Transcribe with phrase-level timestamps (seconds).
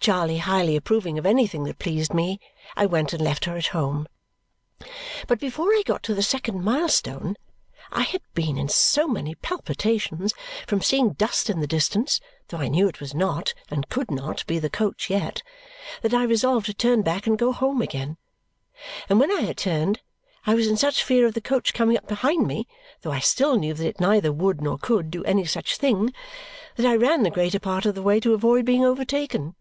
[0.00, 2.40] Charley highly approving of anything that pleased me,
[2.76, 4.08] I went and left her at home.
[5.28, 7.36] But before I got to the second milestone,
[7.92, 10.34] I had been in so many palpitations
[10.66, 14.44] from seeing dust in the distance (though I knew it was not, and could not,
[14.48, 15.40] be the coach yet)
[16.02, 18.16] that I resolved to turn back and go home again.
[19.08, 20.00] And when I had turned,
[20.46, 22.66] I was in such fear of the coach coming up behind me
[23.02, 26.12] (though I still knew that it neither would, nor could, do any such thing)
[26.74, 29.54] that I ran the greater part of the way to avoid being overtaken.